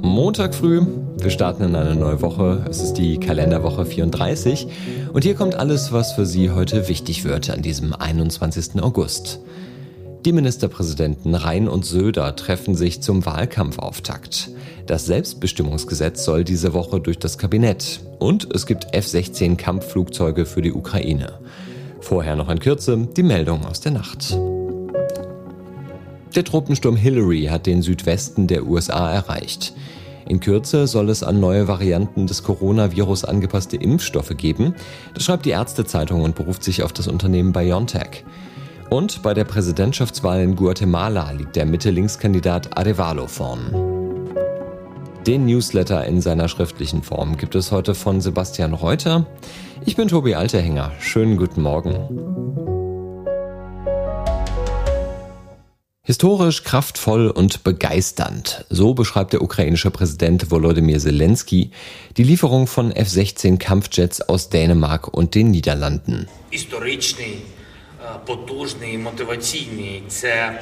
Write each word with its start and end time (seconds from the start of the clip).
Montag 0.00 0.54
früh, 0.54 0.80
wir 1.18 1.30
starten 1.30 1.64
in 1.64 1.76
eine 1.76 1.94
neue 1.94 2.22
Woche. 2.22 2.64
Es 2.70 2.82
ist 2.82 2.94
die 2.94 3.20
Kalenderwoche 3.20 3.84
34 3.84 4.66
und 5.12 5.24
hier 5.24 5.34
kommt 5.34 5.56
alles, 5.56 5.92
was 5.92 6.12
für 6.12 6.24
Sie 6.24 6.50
heute 6.50 6.88
wichtig 6.88 7.24
wird 7.24 7.50
an 7.50 7.60
diesem 7.60 7.92
21. 7.92 8.82
August. 8.82 9.40
Die 10.24 10.32
Ministerpräsidenten 10.32 11.34
Rhein 11.34 11.68
und 11.68 11.84
Söder 11.84 12.34
treffen 12.34 12.74
sich 12.74 13.02
zum 13.02 13.26
Wahlkampfauftakt. 13.26 14.52
Das 14.86 15.04
Selbstbestimmungsgesetz 15.04 16.24
soll 16.24 16.44
diese 16.44 16.72
Woche 16.72 16.98
durch 16.98 17.18
das 17.18 17.36
Kabinett 17.36 18.00
und 18.18 18.48
es 18.54 18.64
gibt 18.64 18.94
F-16 18.94 19.56
Kampfflugzeuge 19.56 20.46
für 20.46 20.62
die 20.62 20.72
Ukraine. 20.72 21.34
Vorher 22.00 22.36
noch 22.36 22.48
in 22.48 22.58
Kürze 22.58 23.06
die 23.14 23.22
Meldung 23.22 23.66
aus 23.66 23.80
der 23.80 23.92
Nacht. 23.92 24.38
Der 26.36 26.44
Tropensturm 26.44 26.96
Hillary 26.96 27.46
hat 27.50 27.64
den 27.64 27.80
Südwesten 27.80 28.46
der 28.46 28.66
USA 28.66 29.10
erreicht. 29.10 29.72
In 30.28 30.38
Kürze 30.38 30.86
soll 30.86 31.08
es 31.08 31.22
an 31.22 31.40
neue 31.40 31.66
Varianten 31.66 32.26
des 32.26 32.42
Coronavirus 32.42 33.24
angepasste 33.24 33.78
Impfstoffe 33.78 34.36
geben. 34.36 34.74
Das 35.14 35.24
schreibt 35.24 35.46
die 35.46 35.50
Ärztezeitung 35.50 36.22
und 36.22 36.34
beruft 36.34 36.62
sich 36.62 36.82
auf 36.82 36.92
das 36.92 37.08
Unternehmen 37.08 37.52
BioNTech. 37.52 38.24
Und 38.90 39.22
bei 39.22 39.32
der 39.32 39.44
Präsidentschaftswahl 39.44 40.42
in 40.42 40.56
Guatemala 40.56 41.30
liegt 41.30 41.56
der 41.56 41.64
Mitte-Links-Kandidat 41.64 42.76
Arevalo 42.76 43.28
vorn. 43.28 43.70
Den 45.26 45.46
Newsletter 45.46 46.04
in 46.04 46.20
seiner 46.20 46.48
schriftlichen 46.48 47.02
Form 47.02 47.38
gibt 47.38 47.54
es 47.54 47.72
heute 47.72 47.94
von 47.94 48.20
Sebastian 48.20 48.74
Reuter. 48.74 49.24
Ich 49.86 49.96
bin 49.96 50.08
Tobi 50.08 50.34
Alterhänger. 50.34 50.92
Schönen 51.00 51.38
guten 51.38 51.62
Morgen. 51.62 52.75
Historisch, 56.05 56.63
kraftvoll 56.63 57.29
und 57.29 57.63
begeisternd. 57.63 58.65
So 58.69 58.95
beschreibt 58.95 59.33
der 59.33 59.41
ukrainische 59.43 59.91
Präsident 59.91 60.49
Volodymyr 60.49 60.97
Zelensky 60.97 61.71
die 62.17 62.23
Lieferung 62.23 62.65
von 62.65 62.91
F-16 62.91 63.57
Kampfjets 63.59 64.21
aus 64.21 64.49
Dänemark 64.49 65.07
und 65.07 65.35
den 65.35 65.51
Niederlanden. 65.51 66.27
Історичний, 66.51 67.37
потужний, 68.25 68.97
мотиваційний. 68.97 70.03
Це 70.07 70.59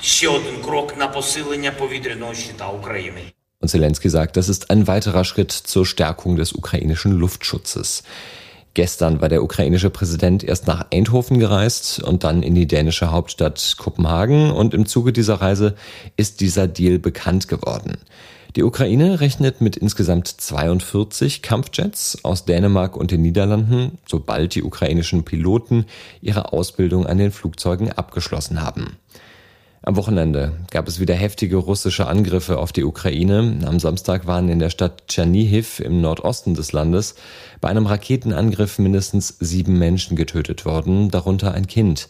ще 0.00 0.28
один 0.28 0.62
крок 0.64 0.98
на 0.98 1.08
посилення 1.08 1.70
повітряного 1.70 2.34
щита 2.34 2.68
України. 2.68 3.20
Und 3.60 3.68
Zelensky 3.70 4.08
sagt, 4.08 4.36
das 4.36 4.48
ist 4.48 4.70
ein 4.70 4.86
weiterer 4.88 5.24
Schritt 5.24 5.52
zur 5.52 5.86
Stärkung 5.86 6.36
des 6.36 6.52
ukrainischen 6.52 7.12
Luftschutzes. 7.12 8.02
Gestern 8.73 9.21
war 9.21 9.29
der 9.29 9.43
ukrainische 9.43 9.89
Präsident 9.89 10.43
erst 10.43 10.67
nach 10.67 10.85
Eindhoven 10.91 11.39
gereist 11.39 12.01
und 12.03 12.23
dann 12.23 12.43
in 12.43 12.53
die 12.53 12.67
dänische 12.67 13.11
Hauptstadt 13.11 13.75
Kopenhagen 13.77 14.51
und 14.51 14.73
im 14.73 14.85
Zuge 14.85 15.13
dieser 15.13 15.35
Reise 15.35 15.75
ist 16.15 16.41
dieser 16.41 16.67
Deal 16.67 16.99
bekannt 16.99 17.47
geworden. 17.47 17.97
Die 18.55 18.63
Ukraine 18.63 19.19
rechnet 19.19 19.61
mit 19.61 19.77
insgesamt 19.77 20.27
42 20.27 21.43
Kampfjets 21.43 22.23
aus 22.23 22.45
Dänemark 22.45 22.95
und 22.97 23.11
den 23.11 23.21
Niederlanden, 23.21 23.99
sobald 24.07 24.55
die 24.55 24.63
ukrainischen 24.63 25.23
Piloten 25.23 25.85
ihre 26.21 26.53
Ausbildung 26.53 27.05
an 27.05 27.19
den 27.19 27.31
Flugzeugen 27.31 27.91
abgeschlossen 27.91 28.61
haben. 28.61 28.97
Am 29.83 29.95
Wochenende 29.95 30.53
gab 30.71 30.87
es 30.87 30.99
wieder 30.99 31.13
heftige 31.13 31.57
russische 31.57 32.07
Angriffe 32.07 32.57
auf 32.57 32.71
die 32.71 32.83
Ukraine. 32.83 33.59
Am 33.65 33.79
Samstag 33.79 34.25
waren 34.25 34.49
in 34.49 34.59
der 34.59 34.69
Stadt 34.69 35.07
Tschernihiv 35.07 35.79
im 35.79 36.01
Nordosten 36.01 36.55
des 36.55 36.71
Landes 36.71 37.15
bei 37.61 37.69
einem 37.69 37.85
Raketenangriff 37.85 38.79
mindestens 38.79 39.37
sieben 39.39 39.77
Menschen 39.77 40.17
getötet 40.17 40.65
worden, 40.65 41.09
darunter 41.09 41.53
ein 41.53 41.67
Kind. 41.67 42.09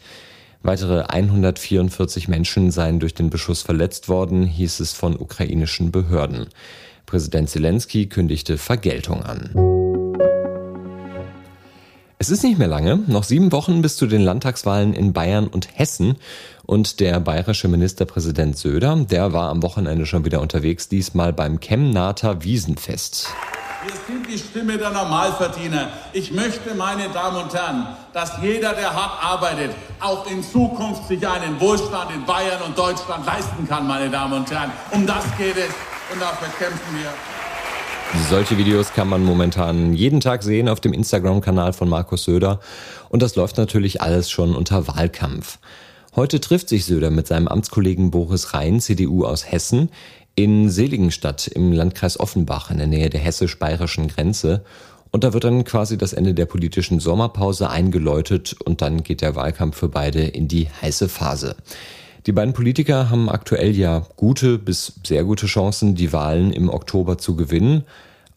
Weitere 0.63 1.03
144 1.03 2.27
Menschen 2.27 2.71
seien 2.71 2.99
durch 2.99 3.13
den 3.13 3.29
Beschuss 3.29 3.61
verletzt 3.61 4.09
worden, 4.09 4.45
hieß 4.45 4.79
es 4.79 4.93
von 4.93 5.15
ukrainischen 5.15 5.91
Behörden. 5.91 6.47
Präsident 7.05 7.49
Zelensky 7.49 8.07
kündigte 8.07 8.57
Vergeltung 8.57 9.23
an. 9.23 9.66
Es 12.19 12.31
ist 12.31 12.43
nicht 12.43 12.57
mehr 12.57 12.67
lange, 12.67 12.97
noch 13.05 13.23
sieben 13.23 13.51
Wochen 13.51 13.83
bis 13.83 13.95
zu 13.95 14.07
den 14.07 14.21
Landtagswahlen 14.21 14.93
in 14.93 15.13
Bayern 15.13 15.45
und 15.45 15.77
Hessen. 15.77 16.15
Und 16.65 16.99
der 16.99 17.19
bayerische 17.19 17.67
Ministerpräsident 17.67 18.57
Söder, 18.57 18.95
der 19.07 19.33
war 19.33 19.49
am 19.49 19.61
Wochenende 19.61 20.07
schon 20.07 20.25
wieder 20.25 20.41
unterwegs, 20.41 20.89
diesmal 20.89 21.31
beim 21.31 21.59
Chemnater 21.59 22.43
Wiesenfest. 22.43 23.29
Wir 23.83 23.93
sind 24.07 24.27
die 24.27 24.39
Stimme 24.39 24.79
der 24.79 24.89
Normalverdiener. 24.89 25.89
Ich 26.11 26.31
möchte, 26.31 26.73
meine 26.73 27.07
Damen 27.09 27.43
und 27.43 27.53
Herren, 27.53 27.85
dass 28.13 28.31
jeder, 28.41 28.73
der 28.73 28.95
hart 28.95 29.23
arbeitet, 29.23 29.75
auch 29.99 30.25
in 30.25 30.41
Zukunft 30.41 31.07
sich 31.07 31.25
einen 31.25 31.59
Wohlstand 31.59 32.09
in 32.15 32.25
Bayern 32.25 32.63
und 32.65 32.75
Deutschland 32.75 33.27
leisten 33.27 33.67
kann, 33.67 33.85
meine 33.85 34.09
Damen 34.09 34.33
und 34.33 34.49
Herren. 34.49 34.71
Um 34.89 35.05
das 35.05 35.23
geht 35.37 35.55
es 35.55 35.69
und 36.11 36.19
dafür 36.19 36.47
kämpfen 36.57 36.97
wir. 36.97 37.36
Solche 38.29 38.57
Videos 38.57 38.93
kann 38.93 39.09
man 39.09 39.23
momentan 39.23 39.93
jeden 39.93 40.21
Tag 40.21 40.41
sehen 40.41 40.69
auf 40.69 40.79
dem 40.79 40.93
Instagram-Kanal 40.93 41.73
von 41.73 41.89
Markus 41.89 42.23
Söder. 42.23 42.61
Und 43.09 43.21
das 43.21 43.35
läuft 43.35 43.57
natürlich 43.57 44.01
alles 44.01 44.29
schon 44.29 44.55
unter 44.55 44.87
Wahlkampf. 44.87 45.59
Heute 46.15 46.39
trifft 46.39 46.69
sich 46.69 46.85
Söder 46.85 47.09
mit 47.09 47.27
seinem 47.27 47.47
Amtskollegen 47.47 48.09
Boris 48.09 48.53
Rhein, 48.53 48.79
CDU 48.79 49.25
aus 49.25 49.51
Hessen, 49.51 49.89
in 50.35 50.69
Seligenstadt 50.69 51.47
im 51.47 51.73
Landkreis 51.73 52.19
Offenbach 52.19 52.71
in 52.71 52.77
der 52.77 52.87
Nähe 52.87 53.09
der 53.09 53.19
hessisch-bayerischen 53.19 54.07
Grenze. 54.07 54.63
Und 55.11 55.23
da 55.23 55.33
wird 55.33 55.43
dann 55.43 55.63
quasi 55.63 55.97
das 55.97 56.13
Ende 56.13 56.33
der 56.33 56.45
politischen 56.45 56.99
Sommerpause 56.99 57.69
eingeläutet 57.69 58.55
und 58.65 58.81
dann 58.81 59.03
geht 59.03 59.21
der 59.21 59.35
Wahlkampf 59.35 59.77
für 59.77 59.89
beide 59.89 60.21
in 60.21 60.47
die 60.47 60.69
heiße 60.81 61.09
Phase. 61.09 61.55
Die 62.27 62.33
beiden 62.33 62.53
Politiker 62.53 63.09
haben 63.09 63.29
aktuell 63.29 63.73
ja 63.73 64.05
gute 64.17 64.57
bis 64.57 64.99
sehr 65.05 65.23
gute 65.23 65.45
Chancen, 65.45 65.95
die 65.95 66.11
Wahlen 66.11 66.51
im 66.51 66.69
Oktober 66.69 67.17
zu 67.17 67.37
gewinnen. 67.37 67.85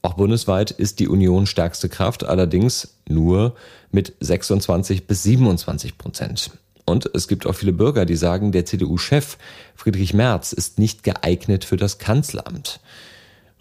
Auch 0.01 0.15
bundesweit 0.15 0.71
ist 0.71 1.01
die 1.01 1.09
Union 1.09 1.45
stärkste 1.47 1.89
Kraft, 1.89 2.25
allerdings 2.25 2.95
nur 3.09 3.57
mit 3.91 4.15
26 4.21 5.09
bis 5.09 5.25
27 5.25 5.99
Prozent. 5.99 6.53
Und 6.85 7.11
es 7.15 7.27
gibt 7.27 7.47
auch 7.47 7.55
viele 7.55 7.73
Bürger, 7.73 8.07
die 8.07 8.15
sagen, 8.15 8.53
der 8.53 8.65
CDU-Chef 8.65 9.37
Friedrich 9.75 10.15
Merz 10.15 10.53
ist 10.53 10.79
nicht 10.79 11.03
geeignet 11.03 11.65
für 11.65 11.77
das 11.77 11.99
Kanzleramt. 11.99 12.79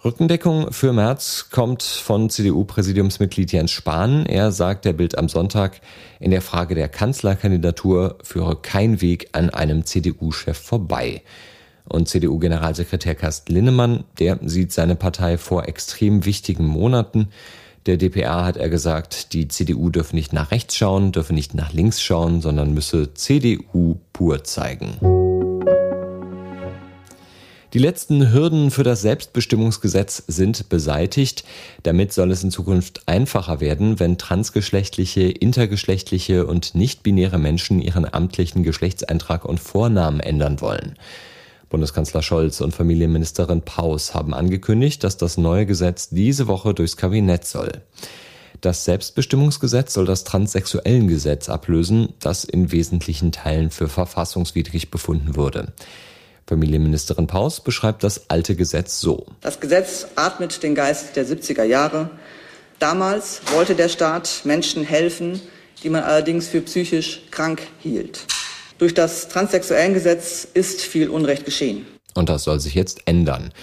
Rückendeckung 0.06 0.72
für 0.72 0.94
Merz 0.94 1.50
kommt 1.52 1.84
von 1.84 2.30
CDU-Präsidiumsmitglied 2.30 3.52
Jens 3.52 3.72
Spahn. 3.72 4.26
Er 4.26 4.54
sagt 4.54 4.86
der 4.86 4.94
Bild 4.94 5.18
am 5.18 5.28
Sonntag, 5.28 5.82
in 6.22 6.32
der 6.32 6.42
Frage 6.42 6.74
der 6.74 6.88
Kanzlerkandidatur 6.88 8.18
führe 8.24 8.56
kein 8.56 9.02
Weg 9.02 9.28
an 9.34 9.50
einem 9.50 9.84
CDU-Chef 9.84 10.58
vorbei. 10.58 11.22
Und 11.84 12.08
CDU-Generalsekretär 12.08 13.14
Carsten 13.14 13.54
Linnemann, 13.54 14.06
der 14.20 14.40
sieht 14.42 14.72
seine 14.72 14.96
Partei 14.96 15.38
vor 15.38 15.68
extrem 15.68 16.24
wichtigen 16.24 16.66
Monaten. 16.66 17.28
Der 17.86 17.98
DPA 17.98 18.46
hat 18.46 18.56
er 18.56 18.70
gesagt, 18.70 19.34
die 19.34 19.50
CDU 19.50 19.90
dürfe 19.90 20.16
nicht 20.16 20.32
nach 20.32 20.52
rechts 20.52 20.78
schauen, 20.78 21.12
dürfe 21.12 21.34
nicht 21.34 21.56
nach 21.56 21.74
links 21.74 22.02
schauen, 22.02 22.40
sondern 22.40 22.74
müsse 22.74 23.14
CDU 23.16 23.98
pur 24.14 24.46
zeigen. 24.46 25.19
Die 27.79 27.85
letzten 27.85 28.34
Hürden 28.34 28.72
für 28.72 28.84
das 28.84 29.01
Selbstbestimmungsgesetz 29.03 30.23
sind 30.28 30.67
beseitigt. 30.67 31.45
Damit 31.81 32.12
soll 32.12 32.29
es 32.29 32.44
in 32.44 32.51
Zukunft 32.51 33.03
einfacher 33.06 33.62
werden, 33.62 34.01
wenn 34.01 34.17
transgeschlechtliche, 34.17 35.22
intergeschlechtliche 35.22 36.45
und 36.45 36.75
nicht-binäre 36.75 37.38
Menschen 37.38 37.79
ihren 37.81 38.06
amtlichen 38.13 38.63
Geschlechtseintrag 38.63 39.45
und 39.45 39.62
Vornamen 39.62 40.19
ändern 40.19 40.59
wollen. 40.59 40.95
Bundeskanzler 41.69 42.22
Scholz 42.22 42.59
und 42.59 42.75
Familienministerin 42.75 43.62
Paus 43.62 44.13
haben 44.13 44.34
angekündigt, 44.34 45.06
dass 45.06 45.16
das 45.16 45.38
neue 45.38 45.66
Gesetz 45.66 46.09
diese 46.09 46.47
Woche 46.47 46.73
durchs 46.73 46.97
Kabinett 46.97 47.46
soll. 47.46 47.72
Das 48.59 48.84
Selbstbestimmungsgesetz 48.84 49.94
soll 49.94 50.06
das 50.06 50.25
Transsexuellengesetz 50.25 51.47
ablösen, 51.47 52.09
das 52.19 52.44
in 52.44 52.73
wesentlichen 52.73 53.31
Teilen 53.31 53.69
für 53.69 53.88
verfassungswidrig 53.88 54.91
befunden 54.91 55.38
wurde. 55.38 55.72
Familienministerin 56.49 57.28
Paus 57.28 57.61
beschreibt 57.61 58.03
das 58.03 58.28
alte 58.29 58.55
Gesetz 58.55 58.99
so. 58.99 59.28
Das 59.41 59.59
Gesetz 59.59 60.07
atmet 60.16 60.63
den 60.63 60.73
Geist 60.73 61.16
der 61.16 61.25
70er 61.25 61.63
Jahre. 61.63 62.09
Damals 62.79 63.41
wollte 63.53 63.75
der 63.75 63.87
Staat 63.87 64.41
Menschen 64.46 64.84
helfen, 64.84 65.40
die 65.84 65.90
man 65.90 66.03
allerdings 66.03 66.47
für 66.47 66.61
psychisch 66.61 67.22
krank 67.29 67.61
hielt. 67.78 68.25
Durch 68.79 68.96
das 68.96 69.28
Transsexuellengesetz 69.28 70.47
ist 70.53 70.81
viel 70.81 71.09
Unrecht 71.09 71.46
geschehen. 71.46 71.85
Und 72.16 72.29
das 72.29 72.46
soll 72.46 72.59
sich 72.59 72.73
jetzt 72.73 73.01
ändern. 73.05 73.53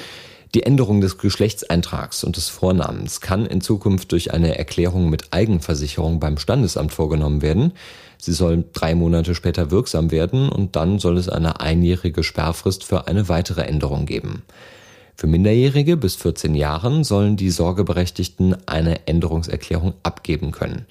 Die 0.56 0.62
Änderung 0.62 1.02
des 1.02 1.18
Geschlechtseintrags 1.18 2.24
und 2.24 2.38
des 2.38 2.48
Vornamens 2.48 3.20
kann 3.20 3.44
in 3.44 3.60
Zukunft 3.60 4.10
durch 4.10 4.32
eine 4.32 4.56
Erklärung 4.56 5.10
mit 5.10 5.34
Eigenversicherung 5.34 6.18
beim 6.18 6.38
Standesamt 6.38 6.94
vorgenommen 6.94 7.42
werden. 7.42 7.72
Sie 8.16 8.32
soll 8.32 8.64
drei 8.72 8.94
Monate 8.94 9.34
später 9.34 9.70
wirksam 9.70 10.10
werden 10.10 10.48
und 10.48 10.74
dann 10.74 10.98
soll 10.98 11.18
es 11.18 11.28
eine 11.28 11.60
einjährige 11.60 12.22
Sperrfrist 12.22 12.84
für 12.84 13.06
eine 13.06 13.28
weitere 13.28 13.64
Änderung 13.64 14.06
geben. 14.06 14.44
Für 15.14 15.26
Minderjährige 15.26 15.98
bis 15.98 16.14
14 16.14 16.54
Jahren 16.54 17.04
sollen 17.04 17.36
die 17.36 17.50
Sorgeberechtigten 17.50 18.56
eine 18.66 19.06
Änderungserklärung 19.06 19.92
abgeben 20.04 20.52
können. 20.52 20.86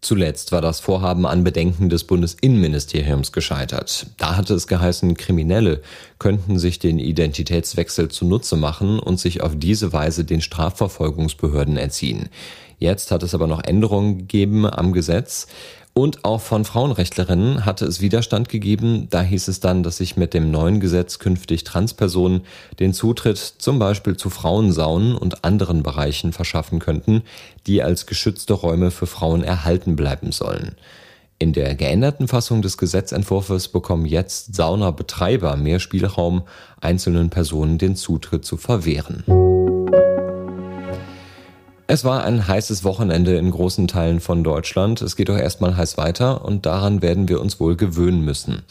Zuletzt 0.00 0.52
war 0.52 0.60
das 0.60 0.80
Vorhaben 0.80 1.26
an 1.26 1.42
Bedenken 1.42 1.88
des 1.88 2.04
Bundesinnenministeriums 2.04 3.32
gescheitert. 3.32 4.06
Da 4.18 4.36
hatte 4.36 4.54
es 4.54 4.66
geheißen, 4.66 5.16
Kriminelle 5.16 5.82
könnten 6.18 6.58
sich 6.58 6.78
den 6.78 6.98
Identitätswechsel 6.98 8.08
zunutze 8.08 8.56
machen 8.56 8.98
und 8.98 9.18
sich 9.18 9.40
auf 9.42 9.52
diese 9.56 9.92
Weise 9.92 10.24
den 10.24 10.40
Strafverfolgungsbehörden 10.40 11.76
entziehen. 11.76 12.28
Jetzt 12.78 13.10
hat 13.10 13.22
es 13.22 13.34
aber 13.34 13.46
noch 13.46 13.64
Änderungen 13.64 14.18
gegeben 14.18 14.66
am 14.66 14.92
Gesetz. 14.92 15.46
Und 15.98 16.26
auch 16.26 16.42
von 16.42 16.66
Frauenrechtlerinnen 16.66 17.64
hatte 17.64 17.86
es 17.86 18.02
Widerstand 18.02 18.50
gegeben. 18.50 19.06
Da 19.08 19.22
hieß 19.22 19.48
es 19.48 19.60
dann, 19.60 19.82
dass 19.82 19.96
sich 19.96 20.18
mit 20.18 20.34
dem 20.34 20.50
neuen 20.50 20.78
Gesetz 20.78 21.18
künftig 21.18 21.64
Transpersonen 21.64 22.42
den 22.78 22.92
Zutritt 22.92 23.38
zum 23.38 23.78
Beispiel 23.78 24.14
zu 24.14 24.28
Frauensaunen 24.28 25.16
und 25.16 25.42
anderen 25.42 25.82
Bereichen 25.82 26.34
verschaffen 26.34 26.80
könnten, 26.80 27.22
die 27.66 27.82
als 27.82 28.04
geschützte 28.04 28.52
Räume 28.52 28.90
für 28.90 29.06
Frauen 29.06 29.42
erhalten 29.42 29.96
bleiben 29.96 30.32
sollen. 30.32 30.76
In 31.38 31.54
der 31.54 31.74
geänderten 31.74 32.28
Fassung 32.28 32.60
des 32.60 32.76
Gesetzentwurfs 32.76 33.68
bekommen 33.68 34.04
jetzt 34.04 34.54
Saunabetreiber 34.54 35.56
mehr 35.56 35.80
Spielraum, 35.80 36.42
einzelnen 36.78 37.30
Personen 37.30 37.78
den 37.78 37.96
Zutritt 37.96 38.44
zu 38.44 38.58
verwehren. 38.58 39.24
Es 41.88 42.04
war 42.04 42.24
ein 42.24 42.48
heißes 42.48 42.82
Wochenende 42.82 43.36
in 43.36 43.52
großen 43.52 43.86
Teilen 43.86 44.18
von 44.18 44.42
Deutschland. 44.42 45.02
Es 45.02 45.14
geht 45.14 45.28
doch 45.28 45.38
erstmal 45.38 45.76
heiß 45.76 45.96
weiter 45.96 46.44
und 46.44 46.66
daran 46.66 47.00
werden 47.00 47.28
wir 47.28 47.40
uns 47.40 47.60
wohl 47.60 47.76
gewöhnen 47.76 48.24
müssen. 48.24 48.62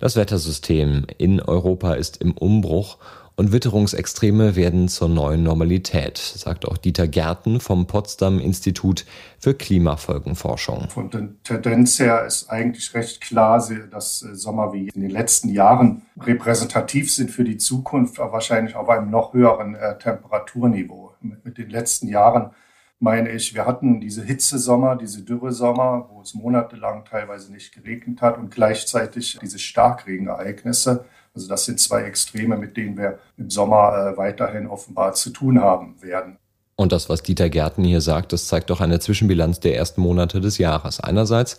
Das 0.00 0.16
Wettersystem 0.16 1.06
in 1.16 1.40
Europa 1.40 1.94
ist 1.94 2.16
im 2.16 2.32
Umbruch 2.32 2.98
und 3.36 3.52
Witterungsextreme 3.52 4.56
werden 4.56 4.88
zur 4.88 5.08
neuen 5.08 5.44
Normalität, 5.44 6.18
sagt 6.18 6.66
auch 6.66 6.76
Dieter 6.76 7.06
Gärten 7.06 7.60
vom 7.60 7.86
Potsdam 7.86 8.40
Institut 8.40 9.04
für 9.38 9.54
Klimafolgenforschung. 9.54 10.88
Von 10.88 11.10
der 11.10 11.28
Tendenz 11.44 12.00
her 12.00 12.24
ist 12.26 12.50
eigentlich 12.50 12.94
recht 12.94 13.20
klar, 13.20 13.64
dass 13.90 14.22
äh, 14.22 14.34
Sommer 14.34 14.72
wie 14.72 14.88
in 14.88 15.02
den 15.02 15.10
letzten 15.10 15.50
Jahren 15.50 16.02
repräsentativ 16.20 17.12
sind 17.12 17.30
für 17.30 17.44
die 17.44 17.58
Zukunft, 17.58 18.18
aber 18.18 18.32
wahrscheinlich 18.32 18.74
auf 18.74 18.88
einem 18.88 19.10
noch 19.10 19.34
höheren 19.34 19.76
äh, 19.76 19.98
Temperaturniveau 19.98 21.05
mit, 21.44 21.58
den 21.58 21.70
letzten 21.70 22.08
Jahren 22.08 22.50
meine 22.98 23.30
ich, 23.30 23.54
wir 23.54 23.66
hatten 23.66 24.00
diese 24.00 24.22
Hitzesommer, 24.22 24.96
diese 24.96 25.22
Dürresommer, 25.22 26.08
wo 26.10 26.22
es 26.22 26.34
monatelang 26.34 27.04
teilweise 27.04 27.52
nicht 27.52 27.74
geregnet 27.74 28.22
hat 28.22 28.38
und 28.38 28.50
gleichzeitig 28.50 29.38
diese 29.40 29.58
Starkregenereignisse. 29.58 31.04
Also 31.34 31.48
das 31.48 31.66
sind 31.66 31.78
zwei 31.78 32.02
Extreme, 32.02 32.56
mit 32.56 32.76
denen 32.76 32.96
wir 32.96 33.18
im 33.36 33.50
Sommer 33.50 34.12
äh, 34.14 34.16
weiterhin 34.16 34.66
offenbar 34.66 35.12
zu 35.12 35.30
tun 35.30 35.60
haben 35.60 36.00
werden. 36.00 36.38
Und 36.76 36.92
das, 36.92 37.08
was 37.08 37.22
Dieter 37.22 37.48
Gärten 37.48 37.84
hier 37.84 38.00
sagt, 38.00 38.32
das 38.32 38.46
zeigt 38.46 38.70
doch 38.70 38.80
eine 38.80 39.00
Zwischenbilanz 39.00 39.60
der 39.60 39.76
ersten 39.76 40.00
Monate 40.00 40.40
des 40.40 40.58
Jahres. 40.58 41.00
Einerseits 41.00 41.58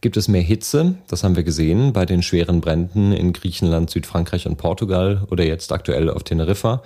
gibt 0.00 0.16
es 0.16 0.28
mehr 0.28 0.42
Hitze, 0.42 0.94
das 1.08 1.24
haben 1.24 1.36
wir 1.36 1.42
gesehen 1.42 1.92
bei 1.92 2.06
den 2.06 2.22
schweren 2.22 2.60
Bränden 2.60 3.12
in 3.12 3.32
Griechenland, 3.32 3.90
Südfrankreich 3.90 4.46
und 4.46 4.56
Portugal 4.56 5.26
oder 5.30 5.44
jetzt 5.44 5.72
aktuell 5.72 6.10
auf 6.10 6.22
Teneriffa. 6.22 6.82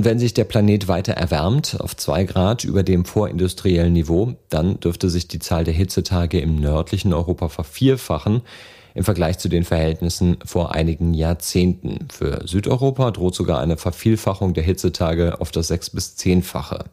Und 0.00 0.06
wenn 0.06 0.18
sich 0.18 0.32
der 0.32 0.44
Planet 0.44 0.88
weiter 0.88 1.12
erwärmt, 1.12 1.76
auf 1.78 1.94
zwei 1.94 2.24
Grad 2.24 2.64
über 2.64 2.82
dem 2.82 3.04
vorindustriellen 3.04 3.92
Niveau, 3.92 4.32
dann 4.48 4.80
dürfte 4.80 5.10
sich 5.10 5.28
die 5.28 5.40
Zahl 5.40 5.64
der 5.64 5.74
Hitzetage 5.74 6.40
im 6.40 6.54
nördlichen 6.54 7.12
Europa 7.12 7.50
vervierfachen 7.50 8.40
im 8.94 9.04
Vergleich 9.04 9.38
zu 9.38 9.50
den 9.50 9.62
Verhältnissen 9.62 10.38
vor 10.42 10.74
einigen 10.74 11.12
Jahrzehnten. 11.12 12.08
Für 12.10 12.48
Südeuropa 12.48 13.10
droht 13.10 13.34
sogar 13.34 13.60
eine 13.60 13.76
Vervielfachung 13.76 14.54
der 14.54 14.64
Hitzetage 14.64 15.38
auf 15.38 15.50
das 15.50 15.68
sechs- 15.68 15.90
bis 15.90 16.16
zehnfache. 16.16 16.86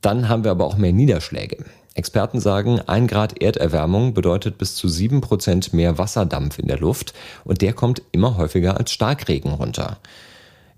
Dann 0.00 0.28
haben 0.28 0.44
wir 0.44 0.52
aber 0.52 0.66
auch 0.66 0.76
mehr 0.76 0.92
Niederschläge. 0.92 1.64
Experten 1.94 2.38
sagen, 2.38 2.78
ein 2.86 3.08
Grad 3.08 3.42
Erderwärmung 3.42 4.14
bedeutet 4.14 4.56
bis 4.56 4.76
zu 4.76 4.88
sieben 4.88 5.20
Prozent 5.20 5.72
mehr 5.72 5.98
Wasserdampf 5.98 6.60
in 6.60 6.68
der 6.68 6.78
Luft 6.78 7.12
und 7.42 7.60
der 7.60 7.72
kommt 7.72 8.02
immer 8.12 8.36
häufiger 8.36 8.76
als 8.76 8.92
Starkregen 8.92 9.50
runter. 9.50 9.98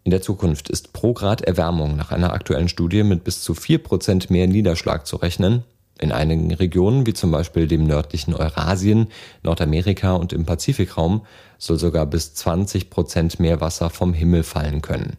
In 0.05 0.11
der 0.11 0.23
Zukunft 0.23 0.69
ist 0.69 0.93
pro 0.93 1.13
Grad 1.13 1.43
Erwärmung 1.43 1.97
nach 1.97 2.11
einer 2.11 2.33
aktuellen 2.33 2.69
Studie 2.69 3.05
mit 3.05 3.23
bis 3.23 3.43
zu 3.43 3.55
vier 3.55 3.79
Prozent 3.79 4.31
mehr 4.31 4.49
Niederschlag 4.49 5.07
zu 5.07 5.17
rechnen. 5.17 5.63
In 6.01 6.11
einigen 6.11 6.53
Regionen, 6.53 7.07
wie 7.07 7.15
zum 7.15 7.31
Beispiel 7.31 7.69
dem 7.69 7.85
nördlichen 7.85 8.35
Eurasien, 8.35 9.09
Nordamerika 9.45 10.15
und 10.15 10.33
im 10.33 10.45
Pazifikraum, 10.45 11.25
soll 11.59 11.79
sogar 11.79 12.07
bis 12.07 12.35
20 12.35 12.91
Prozent 12.91 13.39
mehr 13.39 13.61
Wasser 13.61 13.91
vom 13.91 14.13
Himmel 14.13 14.43
fallen 14.43 14.83
können. 14.83 15.17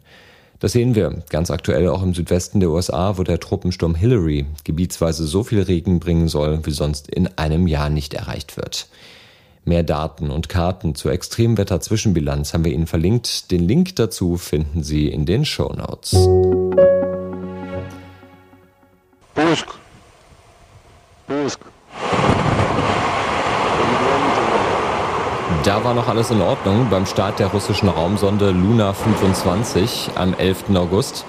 Das 0.60 0.72
sehen 0.72 0.94
wir 0.94 1.22
ganz 1.30 1.50
aktuell 1.50 1.88
auch 1.88 2.02
im 2.02 2.12
Südwesten 2.12 2.60
der 2.60 2.70
USA, 2.70 3.16
wo 3.16 3.22
der 3.22 3.40
Tropensturm 3.40 3.94
Hillary 3.94 4.44
gebietsweise 4.64 5.26
so 5.26 5.42
viel 5.42 5.62
Regen 5.62 6.00
bringen 6.00 6.28
soll, 6.28 6.64
wie 6.64 6.70
sonst 6.70 7.08
in 7.08 7.28
einem 7.38 7.66
Jahr 7.66 7.88
nicht 7.88 8.12
erreicht 8.12 8.58
wird. 8.58 8.88
Mehr 9.66 9.82
Daten 9.82 10.30
und 10.30 10.50
Karten 10.50 10.94
zur 10.94 11.12
Extremwetter-Zwischenbilanz 11.12 12.52
haben 12.52 12.66
wir 12.66 12.72
Ihnen 12.72 12.86
verlinkt. 12.86 13.50
Den 13.50 13.66
Link 13.66 13.96
dazu 13.96 14.36
finden 14.36 14.82
Sie 14.82 15.08
in 15.08 15.24
den 15.24 15.46
Show 15.46 15.72
Notes. 15.72 16.10
Pusk. 19.34 19.68
Pusk. 21.26 21.60
Da 25.64 25.82
war 25.82 25.94
noch 25.94 26.08
alles 26.08 26.30
in 26.30 26.42
Ordnung 26.42 26.88
beim 26.90 27.06
Start 27.06 27.38
der 27.38 27.46
russischen 27.46 27.88
Raumsonde 27.88 28.50
Luna 28.50 28.92
25 28.92 30.10
am 30.14 30.34
11. 30.34 30.64
August. 30.74 31.24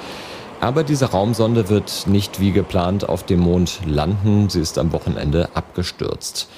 Aber 0.59 0.83
diese 0.83 1.11
Raumsonde 1.11 1.69
wird 1.69 2.07
nicht 2.07 2.41
wie 2.41 2.51
geplant 2.51 3.07
auf 3.07 3.23
dem 3.23 3.39
Mond 3.39 3.79
landen. 3.85 4.49
Sie 4.49 4.59
ist 4.59 4.77
am 4.77 4.91
Wochenende 4.91 5.49
abgestürzt. 5.53 6.49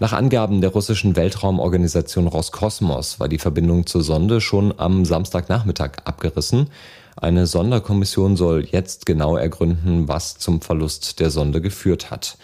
Nach 0.00 0.12
Angaben 0.12 0.60
der 0.60 0.70
russischen 0.70 1.14
Weltraumorganisation 1.14 2.26
Roskosmos 2.26 3.20
war 3.20 3.28
die 3.28 3.38
Verbindung 3.38 3.86
zur 3.86 4.02
Sonde 4.02 4.40
schon 4.40 4.74
am 4.76 5.04
Samstagnachmittag 5.04 5.98
abgerissen. 6.04 6.68
Eine 7.16 7.46
Sonderkommission 7.46 8.36
soll 8.36 8.66
jetzt 8.70 9.06
genau 9.06 9.36
ergründen, 9.36 10.08
was 10.08 10.36
zum 10.36 10.60
Verlust 10.60 11.20
der 11.20 11.30
Sonde 11.30 11.60
geführt 11.60 12.10
hat. 12.10 12.36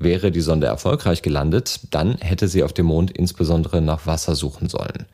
Wäre 0.00 0.32
die 0.32 0.40
Sonde 0.40 0.66
erfolgreich 0.66 1.22
gelandet, 1.22 1.80
dann 1.90 2.18
hätte 2.18 2.48
sie 2.48 2.64
auf 2.64 2.72
dem 2.72 2.86
Mond 2.86 3.12
insbesondere 3.12 3.80
nach 3.80 4.06
Wasser 4.06 4.34
suchen 4.34 4.68
sollen. 4.68 5.06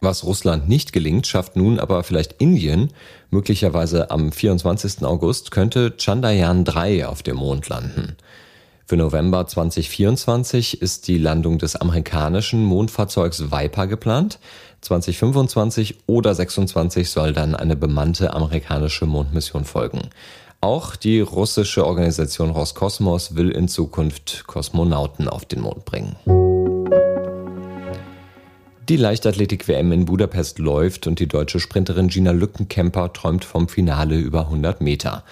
Was 0.00 0.24
Russland 0.24 0.70
nicht 0.70 0.94
gelingt, 0.94 1.26
schafft 1.26 1.54
nun 1.54 1.78
aber 1.78 2.02
vielleicht 2.02 2.40
Indien. 2.40 2.88
Möglicherweise 3.30 4.10
am 4.10 4.32
24. 4.32 5.04
August 5.04 5.50
könnte 5.50 5.94
Chandrayaan 5.98 6.64
3 6.64 7.06
auf 7.06 7.22
dem 7.22 7.36
Mond 7.36 7.68
landen. 7.68 8.16
Für 8.90 8.96
November 8.96 9.46
2024 9.46 10.82
ist 10.82 11.06
die 11.06 11.16
Landung 11.16 11.58
des 11.58 11.76
amerikanischen 11.76 12.64
Mondfahrzeugs 12.64 13.52
Viper 13.52 13.86
geplant. 13.86 14.40
2025 14.80 15.98
oder 16.08 16.34
26 16.34 17.08
soll 17.08 17.32
dann 17.32 17.54
eine 17.54 17.76
bemannte 17.76 18.34
amerikanische 18.34 19.06
Mondmission 19.06 19.64
folgen. 19.64 20.10
Auch 20.60 20.96
die 20.96 21.20
russische 21.20 21.86
Organisation 21.86 22.50
Roskosmos 22.50 23.36
will 23.36 23.52
in 23.52 23.68
Zukunft 23.68 24.48
Kosmonauten 24.48 25.28
auf 25.28 25.44
den 25.44 25.60
Mond 25.60 25.84
bringen. 25.84 26.16
Die 28.88 28.96
Leichtathletik-WM 28.96 29.92
in 29.92 30.04
Budapest 30.04 30.58
läuft 30.58 31.06
und 31.06 31.20
die 31.20 31.28
deutsche 31.28 31.60
Sprinterin 31.60 32.08
Gina 32.08 32.32
Lückenkämper 32.32 33.12
träumt 33.12 33.44
vom 33.44 33.68
Finale 33.68 34.16
über 34.16 34.46
100 34.46 34.80
Meter. 34.80 35.22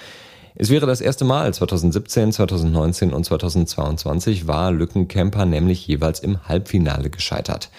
Es 0.60 0.70
wäre 0.70 0.86
das 0.86 1.00
erste 1.00 1.24
Mal, 1.24 1.54
2017, 1.54 2.32
2019 2.32 3.12
und 3.12 3.22
2022 3.22 4.48
war 4.48 4.72
Lückenkämper 4.72 5.46
nämlich 5.46 5.86
jeweils 5.86 6.18
im 6.18 6.48
Halbfinale 6.48 7.10
gescheitert. 7.10 7.70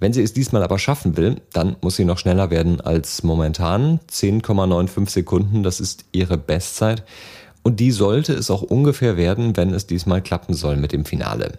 Wenn 0.00 0.14
sie 0.14 0.22
es 0.22 0.32
diesmal 0.32 0.62
aber 0.62 0.78
schaffen 0.78 1.18
will, 1.18 1.42
dann 1.52 1.76
muss 1.82 1.96
sie 1.96 2.06
noch 2.06 2.16
schneller 2.16 2.48
werden 2.48 2.80
als 2.80 3.22
momentan. 3.22 4.00
10,95 4.10 5.10
Sekunden, 5.10 5.62
das 5.62 5.78
ist 5.78 6.06
ihre 6.12 6.38
Bestzeit. 6.38 7.04
Und 7.62 7.80
die 7.80 7.90
sollte 7.90 8.32
es 8.32 8.50
auch 8.50 8.62
ungefähr 8.62 9.18
werden, 9.18 9.54
wenn 9.58 9.74
es 9.74 9.86
diesmal 9.86 10.22
klappen 10.22 10.54
soll 10.54 10.78
mit 10.78 10.92
dem 10.92 11.04
Finale. 11.04 11.58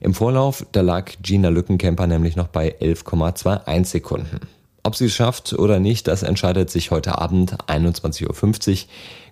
Im 0.00 0.14
Vorlauf, 0.14 0.64
da 0.72 0.80
lag 0.80 1.12
Gina 1.22 1.50
Lückenkämper 1.50 2.06
nämlich 2.06 2.34
noch 2.34 2.48
bei 2.48 2.74
11,21 2.80 3.84
Sekunden. 3.84 4.40
Ob 4.86 4.96
sie 4.96 5.06
es 5.06 5.14
schafft 5.14 5.54
oder 5.54 5.80
nicht, 5.80 6.06
das 6.08 6.22
entscheidet 6.22 6.68
sich 6.68 6.90
heute 6.90 7.16
Abend 7.16 7.56
21.50 7.68 8.26
Uhr. 8.26 8.78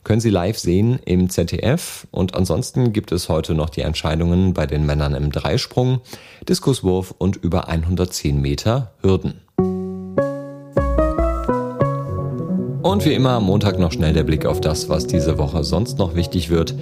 Können 0.03 0.21
Sie 0.21 0.31
live 0.31 0.59
sehen 0.59 0.99
im 1.05 1.29
ZDF. 1.29 2.07
Und 2.11 2.35
ansonsten 2.35 2.95
gibt 2.95 3.13
es 3.13 3.29
heute 3.29 3.55
noch 3.55 3.69
die 3.69 3.83
Entscheidungen 3.83 4.55
bei 4.55 4.67
den 4.67 4.87
Männern 4.87 5.15
im 5.15 5.31
Dreisprung, 5.31 6.01
Diskuswurf 6.49 7.15
und 7.19 7.37
über 7.37 7.69
110 7.69 8.41
Meter 8.41 8.93
Hürden. 9.03 9.43
Und 12.83 13.05
wie 13.05 13.13
immer 13.13 13.33
am 13.33 13.45
Montag 13.45 13.79
noch 13.79 13.93
schnell 13.93 14.15
der 14.15 14.25
Blick 14.25 14.47
auf 14.47 14.63
das, 14.63 14.89
was 14.89 15.07
diese 15.07 15.37
Woche 15.37 15.65
sonst 15.65 15.99
noch 15.99 16.15
wichtig 16.15 16.49
wird. 16.49 16.75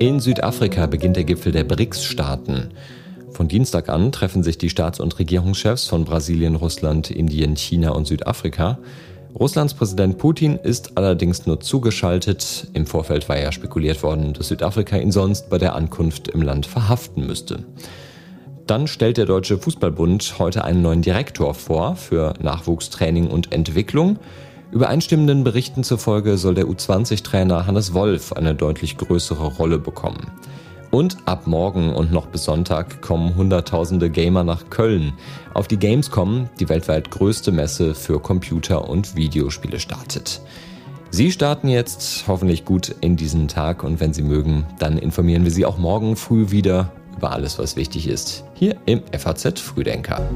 In 0.00 0.18
Südafrika 0.18 0.86
beginnt 0.86 1.14
der 1.14 1.24
Gipfel 1.24 1.52
der 1.52 1.62
BRICS-Staaten. 1.62 2.70
Von 3.40 3.48
Dienstag 3.48 3.88
an 3.88 4.12
treffen 4.12 4.42
sich 4.42 4.58
die 4.58 4.68
Staats- 4.68 5.00
und 5.00 5.18
Regierungschefs 5.18 5.86
von 5.86 6.04
Brasilien, 6.04 6.56
Russland, 6.56 7.10
Indien, 7.10 7.56
China 7.56 7.92
und 7.92 8.06
Südafrika. 8.06 8.78
Russlands 9.34 9.72
Präsident 9.72 10.18
Putin 10.18 10.56
ist 10.56 10.98
allerdings 10.98 11.46
nur 11.46 11.58
zugeschaltet. 11.58 12.66
Im 12.74 12.84
Vorfeld 12.84 13.30
war 13.30 13.40
ja 13.40 13.50
spekuliert 13.50 14.02
worden, 14.02 14.34
dass 14.34 14.48
Südafrika 14.48 14.98
ihn 14.98 15.10
sonst 15.10 15.48
bei 15.48 15.56
der 15.56 15.74
Ankunft 15.74 16.28
im 16.28 16.42
Land 16.42 16.66
verhaften 16.66 17.26
müsste. 17.26 17.64
Dann 18.66 18.86
stellt 18.86 19.16
der 19.16 19.24
Deutsche 19.24 19.56
Fußballbund 19.56 20.38
heute 20.38 20.64
einen 20.64 20.82
neuen 20.82 21.00
Direktor 21.00 21.54
vor 21.54 21.96
für 21.96 22.34
Nachwuchstraining 22.42 23.28
und 23.28 23.52
Entwicklung. 23.52 24.18
Übereinstimmenden 24.70 25.44
Berichten 25.44 25.82
zufolge 25.82 26.36
soll 26.36 26.56
der 26.56 26.66
U20-Trainer 26.66 27.66
Hannes 27.66 27.94
Wolf 27.94 28.34
eine 28.34 28.54
deutlich 28.54 28.98
größere 28.98 29.46
Rolle 29.46 29.78
bekommen. 29.78 30.30
Und 30.90 31.18
ab 31.24 31.46
morgen 31.46 31.92
und 31.94 32.12
noch 32.12 32.26
bis 32.26 32.44
Sonntag 32.44 33.00
kommen 33.00 33.36
Hunderttausende 33.36 34.10
Gamer 34.10 34.42
nach 34.42 34.70
Köln. 34.70 35.12
Auf 35.54 35.68
die 35.68 35.78
Gamescom, 35.78 36.48
die 36.58 36.68
weltweit 36.68 37.10
größte 37.12 37.52
Messe 37.52 37.94
für 37.94 38.20
Computer- 38.20 38.88
und 38.88 39.14
Videospiele 39.14 39.78
startet. 39.78 40.40
Sie 41.10 41.30
starten 41.30 41.68
jetzt 41.68 42.24
hoffentlich 42.26 42.64
gut 42.64 42.94
in 43.00 43.16
diesen 43.16 43.46
Tag 43.46 43.84
und 43.84 44.00
wenn 44.00 44.12
Sie 44.12 44.22
mögen, 44.22 44.66
dann 44.78 44.98
informieren 44.98 45.44
wir 45.44 45.50
Sie 45.50 45.64
auch 45.64 45.78
morgen 45.78 46.16
früh 46.16 46.50
wieder 46.50 46.92
über 47.16 47.32
alles, 47.32 47.58
was 47.58 47.76
wichtig 47.76 48.08
ist, 48.08 48.44
hier 48.54 48.76
im 48.86 49.02
FAZ 49.12 49.60
Frühdenker. 49.60 50.28